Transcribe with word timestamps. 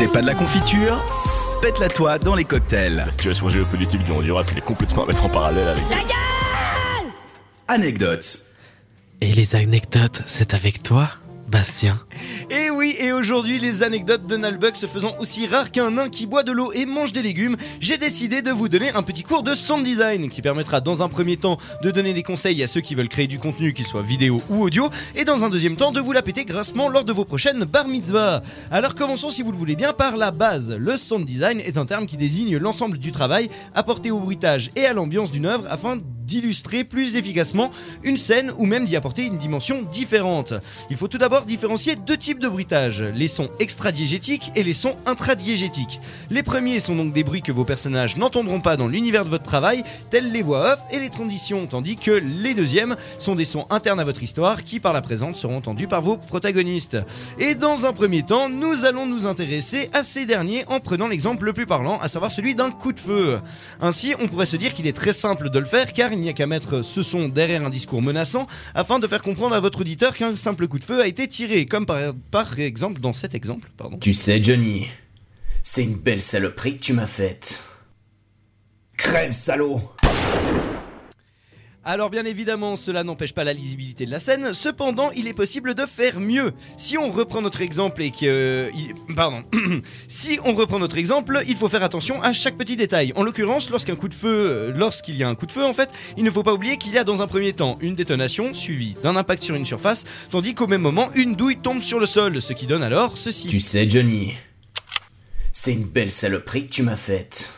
C'est 0.00 0.10
pas 0.10 0.22
de 0.22 0.26
la 0.26 0.34
confiture 0.34 0.98
Pète-la 1.60 1.90
toi 1.90 2.18
dans 2.18 2.34
les 2.34 2.44
cocktails. 2.44 2.96
La 2.96 3.10
situation 3.10 3.50
géopolitique 3.50 4.02
du 4.02 4.12
Honduras, 4.12 4.48
elle 4.50 4.56
est 4.56 4.62
complètement 4.62 5.04
à 5.04 5.06
mettre 5.06 5.26
en 5.26 5.28
parallèle 5.28 5.68
avec. 5.68 5.84
Anecdote. 7.68 8.42
Et 9.20 9.34
les 9.34 9.56
anecdotes, 9.56 10.22
c'est 10.24 10.54
avec 10.54 10.82
toi, 10.82 11.10
Bastien 11.50 11.98
Et 12.48 12.70
oui, 12.70 12.94
et 13.00 13.10
aujourd'hui, 13.10 13.58
les 13.58 13.82
anecdotes 13.82 14.24
de 14.24 14.36
Nalbuck 14.36 14.76
se 14.76 14.86
faisant 14.86 15.16
aussi 15.18 15.48
rares 15.48 15.72
qu'un 15.72 15.90
nain 15.90 16.08
qui 16.08 16.26
boit 16.26 16.44
de 16.44 16.52
l'eau 16.52 16.70
et 16.72 16.86
mange 16.86 17.12
des 17.12 17.22
légumes, 17.22 17.56
j'ai 17.80 17.98
décidé 17.98 18.40
de 18.40 18.52
vous 18.52 18.68
donner 18.68 18.92
un 18.92 19.02
petit 19.02 19.24
cours 19.24 19.42
de 19.42 19.54
sound 19.54 19.84
design 19.84 20.28
qui 20.28 20.42
permettra 20.42 20.80
dans 20.80 21.02
un 21.02 21.08
premier 21.08 21.36
temps 21.36 21.58
de 21.82 21.90
donner 21.90 22.12
des 22.12 22.22
conseils 22.22 22.62
à 22.62 22.68
ceux 22.68 22.80
qui 22.80 22.94
veulent 22.94 23.08
créer 23.08 23.26
du 23.26 23.40
contenu, 23.40 23.72
qu'il 23.72 23.86
soit 23.86 24.02
vidéo 24.02 24.40
ou 24.48 24.62
audio, 24.62 24.90
et 25.16 25.24
dans 25.24 25.42
un 25.42 25.50
deuxième 25.50 25.74
temps 25.74 25.90
de 25.90 26.00
vous 26.00 26.12
la 26.12 26.22
péter 26.22 26.44
grassement 26.44 26.88
lors 26.88 27.04
de 27.04 27.12
vos 27.12 27.24
prochaines 27.24 27.64
bar 27.64 27.88
mitzvahs. 27.88 28.42
Alors 28.70 28.94
commençons 28.94 29.30
si 29.30 29.42
vous 29.42 29.50
le 29.50 29.58
voulez 29.58 29.74
bien 29.74 29.92
par 29.92 30.16
la 30.16 30.30
base. 30.30 30.72
Le 30.78 30.96
sound 30.96 31.26
design 31.26 31.58
est 31.58 31.78
un 31.78 31.86
terme 31.86 32.06
qui 32.06 32.16
désigne 32.16 32.58
l'ensemble 32.58 32.98
du 32.98 33.10
travail 33.10 33.50
apporté 33.74 34.12
au 34.12 34.20
bruitage 34.20 34.70
et 34.76 34.86
à 34.86 34.92
l'ambiance 34.92 35.32
d'une 35.32 35.46
œuvre 35.46 35.66
afin 35.68 35.98
d'illustrer 36.30 36.84
plus 36.84 37.16
efficacement 37.16 37.72
une 38.04 38.16
scène 38.16 38.52
ou 38.56 38.64
même 38.64 38.84
d'y 38.84 38.94
apporter 38.94 39.24
une 39.24 39.36
dimension 39.36 39.82
différente. 39.82 40.54
Il 40.88 40.96
faut 40.96 41.08
tout 41.08 41.18
d'abord 41.18 41.44
différencier 41.44 41.96
deux 41.96 42.16
types 42.16 42.38
de 42.38 42.48
bruitage, 42.48 43.02
les 43.02 43.26
sons 43.26 43.50
extradiégétiques 43.58 44.52
et 44.54 44.62
les 44.62 44.72
sons 44.72 44.96
intradiégétiques. 45.06 46.00
Les 46.30 46.44
premiers 46.44 46.78
sont 46.78 46.94
donc 46.94 47.12
des 47.12 47.24
bruits 47.24 47.42
que 47.42 47.50
vos 47.50 47.64
personnages 47.64 48.16
n'entendront 48.16 48.60
pas 48.60 48.76
dans 48.76 48.86
l'univers 48.86 49.24
de 49.24 49.30
votre 49.30 49.42
travail, 49.42 49.82
tels 50.10 50.30
les 50.30 50.42
voix 50.42 50.74
off 50.74 50.78
et 50.92 51.00
les 51.00 51.10
transitions, 51.10 51.66
tandis 51.66 51.96
que 51.96 52.12
les 52.12 52.54
deuxièmes 52.54 52.94
sont 53.18 53.34
des 53.34 53.44
sons 53.44 53.66
internes 53.68 53.98
à 53.98 54.04
votre 54.04 54.22
histoire 54.22 54.62
qui 54.62 54.78
par 54.78 54.92
la 54.92 55.00
présente 55.00 55.34
seront 55.34 55.56
entendus 55.56 55.88
par 55.88 56.02
vos 56.02 56.16
protagonistes. 56.16 56.98
Et 57.40 57.56
dans 57.56 57.86
un 57.86 57.92
premier 57.92 58.22
temps, 58.22 58.48
nous 58.48 58.84
allons 58.84 59.06
nous 59.06 59.26
intéresser 59.26 59.90
à 59.92 60.04
ces 60.04 60.26
derniers 60.26 60.64
en 60.68 60.78
prenant 60.78 61.08
l'exemple 61.08 61.46
le 61.46 61.52
plus 61.52 61.66
parlant, 61.66 61.98
à 61.98 62.08
savoir 62.08 62.30
celui 62.30 62.54
d'un 62.54 62.70
coup 62.70 62.92
de 62.92 63.00
feu. 63.00 63.40
Ainsi, 63.80 64.14
on 64.20 64.28
pourrait 64.28 64.46
se 64.46 64.56
dire 64.56 64.74
qu'il 64.74 64.86
est 64.86 64.96
très 64.96 65.12
simple 65.12 65.50
de 65.50 65.58
le 65.58 65.64
faire 65.64 65.92
car 65.92 66.12
il 66.12 66.19
n'y 66.20 66.28
a 66.28 66.32
qu'à 66.32 66.46
mettre 66.46 66.82
ce 66.82 67.02
son 67.02 67.28
derrière 67.28 67.64
un 67.64 67.70
discours 67.70 68.02
menaçant 68.02 68.46
afin 68.74 68.98
de 68.98 69.06
faire 69.06 69.22
comprendre 69.22 69.54
à 69.54 69.60
votre 69.60 69.80
auditeur 69.80 70.14
qu'un 70.14 70.36
simple 70.36 70.68
coup 70.68 70.78
de 70.78 70.84
feu 70.84 71.00
a 71.00 71.06
été 71.06 71.28
tiré, 71.28 71.66
comme 71.66 71.86
par, 71.86 72.58
exemple 72.58 73.00
dans 73.00 73.12
cet 73.12 73.34
exemple. 73.34 73.70
Tu 74.00 74.14
sais, 74.14 74.42
Johnny, 74.42 74.88
c'est 75.62 75.82
une 75.82 75.96
belle 75.96 76.22
saloperie 76.22 76.76
que 76.76 76.80
tu 76.80 76.92
m'as 76.92 77.06
faite. 77.06 77.60
Crève, 78.96 79.32
salaud 79.32 79.80
Alors 81.82 82.10
bien 82.10 82.26
évidemment, 82.26 82.76
cela 82.76 83.04
n'empêche 83.04 83.32
pas 83.32 83.42
la 83.42 83.54
lisibilité 83.54 84.04
de 84.04 84.10
la 84.10 84.18
scène, 84.18 84.52
cependant 84.52 85.10
il 85.12 85.26
est 85.26 85.32
possible 85.32 85.74
de 85.74 85.86
faire 85.86 86.20
mieux. 86.20 86.52
Si 86.76 86.98
on 86.98 87.10
reprend 87.10 87.40
notre 87.40 87.62
exemple 87.62 88.02
et 88.02 88.10
que... 88.10 88.26
euh, 88.26 88.70
Pardon. 89.16 89.44
si 90.08 90.38
on 90.44 90.52
reprend 90.54 90.78
notre 90.78 90.98
exemple, 90.98 91.42
il 91.48 91.56
faut 91.56 91.70
faire 91.70 91.82
attention 91.82 92.22
à 92.22 92.34
chaque 92.34 92.58
petit 92.58 92.76
détail. 92.76 93.14
En 93.16 93.22
l'occurrence, 93.22 93.70
lorsqu'un 93.70 93.96
coup 93.96 94.08
de 94.08 94.14
feu... 94.14 94.28
euh, 94.28 94.72
Lorsqu'il 94.76 95.16
y 95.16 95.22
a 95.22 95.28
un 95.28 95.34
coup 95.34 95.46
de 95.46 95.52
feu, 95.52 95.64
en 95.64 95.72
fait, 95.72 95.88
il 96.18 96.24
ne 96.24 96.30
faut 96.30 96.42
pas 96.42 96.52
oublier 96.52 96.76
qu'il 96.76 96.92
y 96.92 96.98
a 96.98 97.04
dans 97.04 97.22
un 97.22 97.26
premier 97.26 97.54
temps 97.54 97.78
une 97.80 97.94
détonation 97.94 98.52
suivie 98.52 98.94
d'un 99.02 99.16
impact 99.16 99.42
sur 99.42 99.54
une 99.54 99.64
surface, 99.64 100.04
tandis 100.30 100.54
qu'au 100.54 100.66
même 100.66 100.82
moment, 100.82 101.08
une 101.14 101.34
douille 101.34 101.56
tombe 101.56 101.80
sur 101.80 101.98
le 101.98 102.04
sol, 102.06 102.42
ce 102.42 102.52
qui 102.52 102.66
donne 102.66 102.82
alors 102.82 103.16
ceci. 103.16 103.48
Tu 103.48 103.58
sais, 103.58 103.88
Johnny, 103.88 104.34
c'est 105.54 105.72
une 105.72 105.84
belle 105.84 106.10
saloperie 106.10 106.64
que 106.66 106.70
tu 106.70 106.82
m'as 106.82 106.96
faite. 106.96 107.50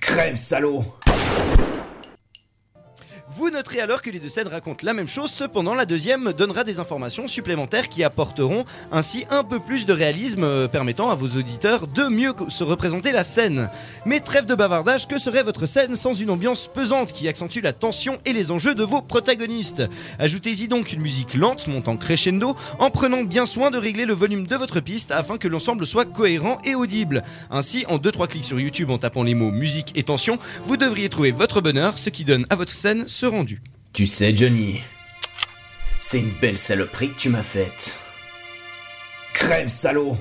Crève, 0.00 0.36
salaud 0.36 0.84
Vous 3.36 3.50
noterez 3.50 3.80
alors 3.80 4.00
que 4.00 4.10
les 4.10 4.20
deux 4.20 4.28
scènes 4.28 4.46
racontent 4.46 4.86
la 4.86 4.94
même 4.94 5.08
chose, 5.08 5.28
cependant 5.28 5.74
la 5.74 5.86
deuxième 5.86 6.32
donnera 6.32 6.62
des 6.62 6.78
informations 6.78 7.26
supplémentaires 7.26 7.88
qui 7.88 8.04
apporteront 8.04 8.64
ainsi 8.92 9.26
un 9.28 9.42
peu 9.42 9.58
plus 9.58 9.86
de 9.86 9.92
réalisme 9.92 10.44
euh, 10.44 10.68
permettant 10.68 11.10
à 11.10 11.16
vos 11.16 11.36
auditeurs 11.36 11.88
de 11.88 12.04
mieux 12.04 12.32
se 12.48 12.62
représenter 12.62 13.10
la 13.10 13.24
scène. 13.24 13.68
Mais 14.06 14.20
trêve 14.20 14.46
de 14.46 14.54
bavardage, 14.54 15.08
que 15.08 15.18
serait 15.18 15.42
votre 15.42 15.66
scène 15.66 15.96
sans 15.96 16.14
une 16.14 16.30
ambiance 16.30 16.68
pesante 16.68 17.12
qui 17.12 17.26
accentue 17.26 17.58
la 17.60 17.72
tension 17.72 18.20
et 18.24 18.32
les 18.32 18.52
enjeux 18.52 18.76
de 18.76 18.84
vos 18.84 19.02
protagonistes? 19.02 19.82
Ajoutez-y 20.20 20.68
donc 20.68 20.92
une 20.92 21.00
musique 21.00 21.34
lente 21.34 21.66
montant 21.66 21.96
crescendo 21.96 22.54
en 22.78 22.90
prenant 22.90 23.24
bien 23.24 23.46
soin 23.46 23.72
de 23.72 23.78
régler 23.78 24.04
le 24.04 24.14
volume 24.14 24.46
de 24.46 24.54
votre 24.54 24.78
piste 24.78 25.10
afin 25.10 25.38
que 25.38 25.48
l'ensemble 25.48 25.86
soit 25.86 26.04
cohérent 26.04 26.58
et 26.64 26.76
audible. 26.76 27.24
Ainsi, 27.50 27.84
en 27.88 27.98
2-3 27.98 28.28
clics 28.28 28.44
sur 28.44 28.60
YouTube 28.60 28.90
en 28.90 28.98
tapant 28.98 29.24
les 29.24 29.34
mots 29.34 29.50
musique 29.50 29.90
et 29.96 30.04
tension, 30.04 30.38
vous 30.66 30.76
devriez 30.76 31.08
trouver 31.08 31.32
votre 31.32 31.60
bonheur, 31.60 31.98
ce 31.98 32.10
qui 32.10 32.24
donne 32.24 32.46
à 32.48 32.54
votre 32.54 32.70
scène 32.70 33.06
ce 33.08 33.24
Tu 33.92 34.06
sais, 34.06 34.36
Johnny, 34.36 34.80
c'est 36.00 36.18
une 36.18 36.38
belle 36.40 36.58
saloperie 36.58 37.10
que 37.10 37.18
tu 37.18 37.28
m'as 37.28 37.42
faite. 37.42 37.96
Crève, 39.32 39.68
salaud 39.68 40.16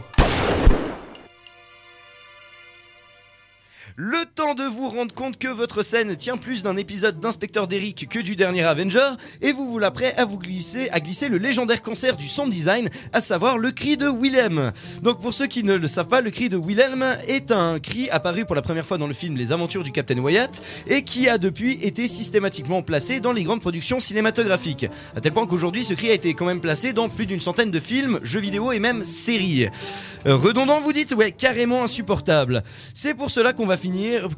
Le 3.95 4.25
temps 4.33 4.55
de 4.55 4.63
vous 4.63 4.89
rendre 4.89 5.13
compte 5.13 5.37
que 5.37 5.47
votre 5.47 5.83
scène 5.83 6.15
tient 6.15 6.37
plus 6.37 6.63
d'un 6.63 6.77
épisode 6.77 7.19
d'Inspecteur 7.19 7.67
d'Eric 7.67 8.09
que 8.09 8.17
du 8.17 8.35
dernier 8.35 8.63
Avenger, 8.63 9.07
et 9.43 9.51
vous 9.51 9.69
voilà 9.69 9.91
prêt 9.91 10.15
à 10.17 10.25
vous 10.25 10.39
glisser, 10.39 10.89
à 10.89 10.99
glisser 10.99 11.29
le 11.29 11.37
légendaire 11.37 11.83
concert 11.83 12.17
du 12.17 12.27
sound 12.27 12.49
design, 12.49 12.89
à 13.11 13.21
savoir 13.21 13.59
le 13.59 13.69
cri 13.69 13.95
de 13.95 14.09
Willem. 14.09 14.71
Donc 15.03 15.21
pour 15.21 15.31
ceux 15.31 15.45
qui 15.45 15.63
ne 15.63 15.75
le 15.75 15.87
savent 15.87 16.07
pas, 16.07 16.21
le 16.21 16.31
cri 16.31 16.49
de 16.49 16.57
Willem 16.57 17.05
est 17.27 17.51
un 17.51 17.79
cri 17.79 18.09
apparu 18.09 18.45
pour 18.45 18.55
la 18.55 18.63
première 18.63 18.87
fois 18.87 18.97
dans 18.97 19.05
le 19.05 19.13
film 19.13 19.37
Les 19.37 19.51
Aventures 19.51 19.83
du 19.83 19.91
Captain 19.91 20.17
Wyatt, 20.17 20.63
et 20.87 21.03
qui 21.03 21.29
a 21.29 21.37
depuis 21.37 21.73
été 21.85 22.07
systématiquement 22.07 22.81
placé 22.81 23.19
dans 23.19 23.31
les 23.31 23.43
grandes 23.43 23.61
productions 23.61 23.99
cinématographiques. 23.99 24.87
À 25.15 25.21
tel 25.21 25.33
point 25.33 25.45
qu'aujourd'hui 25.45 25.83
ce 25.83 25.93
cri 25.93 26.09
a 26.09 26.13
été 26.13 26.33
quand 26.33 26.45
même 26.45 26.61
placé 26.61 26.93
dans 26.93 27.09
plus 27.09 27.27
d'une 27.27 27.41
centaine 27.41 27.69
de 27.69 27.79
films, 27.79 28.19
jeux 28.23 28.39
vidéo 28.39 28.71
et 28.71 28.79
même 28.79 29.03
séries. 29.03 29.69
Euh, 30.25 30.35
redondant 30.35 30.79
vous 30.79 30.93
dites? 30.93 31.13
Ouais, 31.13 31.31
carrément 31.31 31.83
insupportable. 31.83 32.63
C'est 32.93 33.13
pour 33.13 33.29
cela 33.29 33.53
qu'on 33.53 33.67
va 33.67 33.77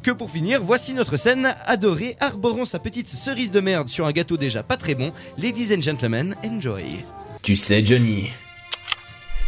que 0.02 0.10
pour 0.10 0.30
finir, 0.30 0.62
voici 0.62 0.92
notre 0.92 1.16
scène 1.16 1.54
adorée 1.66 2.16
arborant 2.20 2.64
sa 2.64 2.78
petite 2.78 3.08
cerise 3.08 3.52
de 3.52 3.60
merde 3.60 3.88
sur 3.88 4.06
un 4.06 4.12
gâteau 4.12 4.36
déjà 4.36 4.62
pas 4.62 4.76
très 4.76 4.94
bon. 4.94 5.12
Ladies 5.38 5.74
and 5.74 5.82
gentlemen, 5.82 6.34
enjoy. 6.44 7.04
Tu 7.42 7.54
sais, 7.54 7.84
Johnny, 7.84 8.30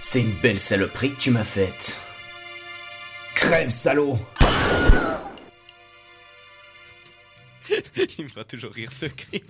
c'est 0.03 0.21
une 0.21 0.39
belle 0.41 0.61
saloperie 0.61 1.13
que 1.13 1.19
tu 1.19 1.31
m'as 1.31 1.45
faite. 1.45 1.97
Crève, 3.35 3.71
salaud 3.71 4.19
Il 8.19 8.25
me 8.25 8.29
fera 8.29 8.45
toujours 8.45 8.73
rire 8.73 8.91
ce 8.93 9.07
cri. 9.07 9.43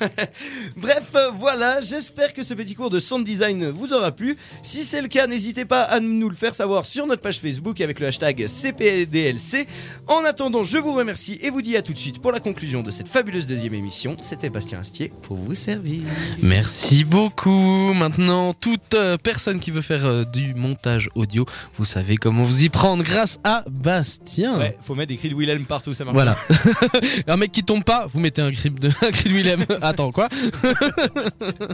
Bref, 0.76 1.04
euh, 1.14 1.30
voilà, 1.30 1.80
j'espère 1.80 2.32
que 2.32 2.42
ce 2.42 2.54
petit 2.54 2.74
cours 2.74 2.90
de 2.90 2.98
sound 2.98 3.24
design 3.24 3.68
vous 3.70 3.92
aura 3.92 4.12
plu. 4.12 4.36
Si 4.62 4.84
c'est 4.84 5.02
le 5.02 5.08
cas, 5.08 5.26
n'hésitez 5.26 5.64
pas 5.64 5.82
à 5.82 6.00
nous 6.00 6.28
le 6.28 6.34
faire 6.34 6.54
savoir 6.54 6.86
sur 6.86 7.06
notre 7.06 7.22
page 7.22 7.40
Facebook 7.40 7.80
avec 7.80 8.00
le 8.00 8.06
hashtag 8.06 8.46
CPDLC. 8.46 9.66
En 10.06 10.24
attendant, 10.24 10.64
je 10.64 10.78
vous 10.78 10.92
remercie 10.92 11.38
et 11.42 11.50
vous 11.50 11.62
dis 11.62 11.76
à 11.76 11.82
tout 11.82 11.92
de 11.92 11.98
suite 11.98 12.20
pour 12.20 12.32
la 12.32 12.40
conclusion 12.40 12.82
de 12.82 12.90
cette 12.90 13.08
fabuleuse 13.08 13.46
deuxième 13.46 13.74
émission. 13.74 14.16
C'était 14.20 14.50
Bastien 14.50 14.78
Astier 14.78 15.12
pour 15.22 15.36
vous 15.36 15.54
servir. 15.54 16.02
Merci 16.42 17.04
beaucoup. 17.04 17.92
Maintenant, 17.94 18.54
toute 18.54 18.94
euh, 18.94 19.16
personne 19.16 19.60
qui 19.60 19.70
veut 19.70 19.80
faire 19.80 20.06
euh, 20.06 20.24
du 20.24 20.54
montage 20.54 21.10
audio, 21.14 21.46
vous 21.76 21.84
savez 21.84 22.16
comment 22.16 22.44
vous 22.44 22.64
y 22.64 22.68
prendre 22.68 23.02
grâce 23.02 23.38
à 23.44 23.64
Bastien. 23.68 24.58
Ouais, 24.58 24.76
faut 24.80 24.94
mettre 24.94 25.08
des 25.08 25.16
cris 25.16 25.30
de 25.30 25.34
Willem 25.34 25.66
partout, 25.66 25.94
ça 25.94 26.04
marche. 26.04 26.14
Voilà. 26.14 26.36
un 27.26 27.36
mec 27.36 27.57
qui 27.58 27.64
tombe 27.64 27.82
pas, 27.82 28.06
vous 28.06 28.20
mettez 28.20 28.40
un 28.40 28.52
cri 28.52 28.70
de, 28.70 28.88
un 29.02 29.10
cri 29.10 29.30
de 29.30 29.34
Willem. 29.34 29.64
Attends, 29.82 30.12
quoi 30.12 30.28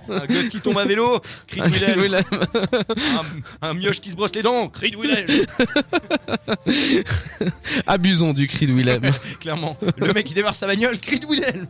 Un 0.09 0.27
gosse 0.27 0.49
qui 0.49 0.61
tombe 0.61 0.79
à 0.79 0.87
vélo, 0.87 1.21
cri 1.47 1.61
de 1.61 1.67
Un 1.67 1.71
cri 1.71 1.93
de 1.95 2.01
Willem. 2.01 2.25
Willem. 2.33 2.85
Un, 3.61 3.69
un 3.69 3.75
mioche 3.75 4.01
qui 4.01 4.11
se 4.11 4.17
brosse 4.17 4.35
les 4.35 4.41
dents, 4.43 4.69
cri 4.69 4.91
de 4.93 4.97
Willem. 4.97 5.27
Abusons 7.87 8.33
du 8.33 8.47
cri 8.47 8.67
de 8.67 8.73
Willem. 8.73 9.03
Clairement. 9.41 9.77
Le 9.99 10.13
mec 10.15 10.25
qui 10.25 10.33
démarre 10.33 10.55
sa 10.55 10.67
bagnole, 10.67 10.99
cri 10.99 11.21
de 11.21 11.27
Willem. 11.27 11.67